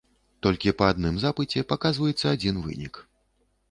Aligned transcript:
Толькі 0.47 0.73
па 0.79 0.85
адным 0.93 1.21
запыце 1.25 1.65
паказваецца 1.75 2.25
адзін 2.37 2.55
вынік. 2.67 2.93